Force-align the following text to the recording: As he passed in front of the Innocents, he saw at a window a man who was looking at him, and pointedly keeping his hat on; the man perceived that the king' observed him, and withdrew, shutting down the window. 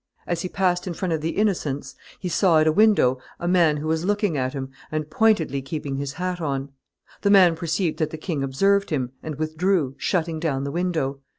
As 0.25 0.41
he 0.41 0.49
passed 0.49 0.87
in 0.87 0.95
front 0.95 1.13
of 1.13 1.21
the 1.21 1.37
Innocents, 1.37 1.93
he 2.19 2.27
saw 2.27 2.57
at 2.59 2.65
a 2.65 2.71
window 2.71 3.19
a 3.39 3.47
man 3.47 3.77
who 3.77 3.87
was 3.87 4.03
looking 4.03 4.35
at 4.35 4.53
him, 4.53 4.71
and 4.91 5.11
pointedly 5.11 5.61
keeping 5.61 5.97
his 5.97 6.13
hat 6.13 6.41
on; 6.41 6.69
the 7.21 7.29
man 7.29 7.55
perceived 7.55 7.99
that 7.99 8.09
the 8.09 8.17
king' 8.17 8.41
observed 8.41 8.89
him, 8.89 9.11
and 9.21 9.35
withdrew, 9.35 9.93
shutting 9.99 10.39
down 10.39 10.63
the 10.63 10.71
window. 10.71 11.19